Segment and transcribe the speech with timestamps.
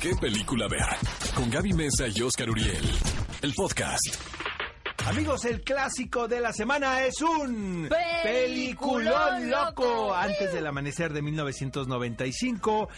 [0.00, 0.86] qué película ver.
[1.34, 2.84] Con Gaby Mesa y Oscar Uriel.
[3.42, 4.16] El podcast.
[5.06, 9.84] Amigos, el clásico de la semana es un Peliculón peliculón loco.
[9.84, 10.14] loco.
[10.14, 12.88] Antes del amanecer de 1995,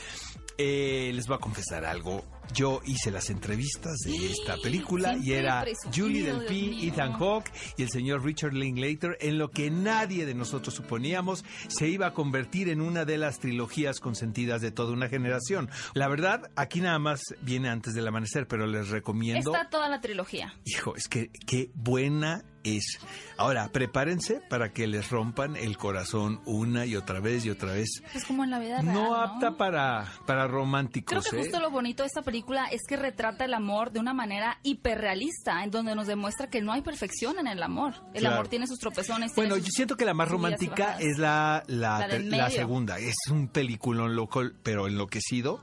[0.58, 2.24] eh, les voy a confesar algo.
[2.52, 5.64] Yo hice las entrevistas de esta película y era
[5.94, 6.92] Julie Delpy, Dios mío.
[6.92, 11.88] Ethan Hawke y el señor Richard Linklater en lo que nadie de nosotros suponíamos se
[11.88, 15.68] iba a convertir en una de las trilogías consentidas de toda una generación.
[15.92, 19.52] La verdad, aquí nada más viene antes del amanecer, pero les recomiendo.
[19.52, 20.54] Está toda la trilogía.
[20.64, 22.44] Hijo, es que qué buena
[22.76, 22.98] es.
[23.36, 27.88] Ahora, prepárense para que les rompan el corazón una y otra vez y otra vez.
[28.14, 28.92] Es como en la vida real.
[28.92, 31.28] No apta para, para Creo románticos.
[31.28, 31.42] que ¿eh?
[31.42, 35.62] justo lo bonito de esta película es que retrata el amor de una manera hiperrealista,
[35.62, 37.94] en donde nos demuestra que no hay perfección en el amor.
[38.12, 38.36] El Claro.
[38.36, 39.32] amor tiene sus tropezones.
[39.36, 42.98] Bueno, sus yo siento que la más romántica es la, la, segunda.
[42.98, 45.62] Es un peliculón loco, pero enloquecido.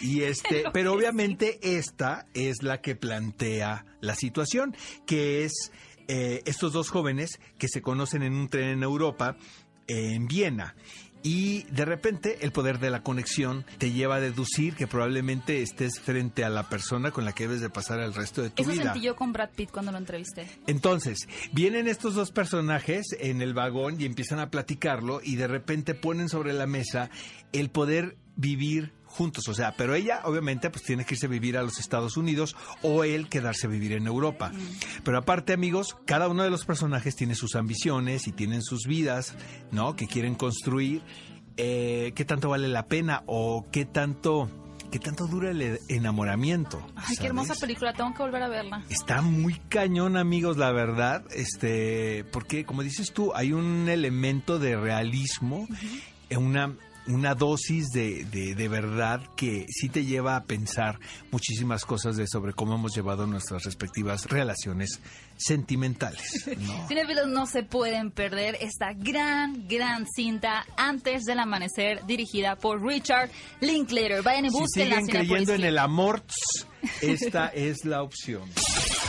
[0.00, 5.70] Y este, pero obviamente esta es la que plantea la situación, que es
[6.08, 9.36] eh, estos dos jóvenes que se conocen en un tren en Europa,
[9.86, 10.74] eh, en Viena.
[11.24, 16.00] Y de repente el poder de la conexión te lleva a deducir que probablemente estés
[16.00, 18.72] frente a la persona con la que debes de pasar el resto de tu Eso
[18.72, 18.82] vida.
[18.92, 20.48] sentí yo con Brad Pitt cuando lo entrevisté.
[20.66, 25.94] Entonces, vienen estos dos personajes en el vagón y empiezan a platicarlo y de repente
[25.94, 27.08] ponen sobre la mesa
[27.52, 31.58] el poder vivir juntos, o sea, pero ella obviamente pues tiene que irse a vivir
[31.58, 34.50] a los Estados Unidos o él quedarse a vivir en Europa.
[35.04, 39.34] Pero aparte, amigos, cada uno de los personajes tiene sus ambiciones y tienen sus vidas,
[39.70, 39.96] ¿no?
[39.96, 41.02] Que quieren construir.
[41.58, 44.50] Eh, ¿Qué tanto vale la pena o qué tanto,
[44.90, 46.84] qué tanto dura el enamoramiento?
[46.96, 48.82] Ay, qué hermosa película, tengo que volver a verla.
[48.88, 51.24] Está muy cañón, amigos, la verdad.
[51.30, 55.68] Este, porque como dices tú, hay un elemento de realismo,
[56.30, 56.74] eh, una
[57.08, 60.98] una dosis de, de, de verdad que sí te lleva a pensar
[61.30, 65.00] muchísimas cosas de sobre cómo hemos llevado nuestras respectivas relaciones
[65.36, 66.46] sentimentales.
[66.58, 66.86] ¿no?
[66.88, 73.30] Cinefilos no se pueden perder esta gran, gran cinta Antes del Amanecer, dirigida por Richard
[73.60, 74.22] Linklater.
[74.22, 74.96] Vayan y Si búsquenla.
[75.00, 76.22] siguen creyendo en el amor,
[77.00, 78.42] esta es la opción.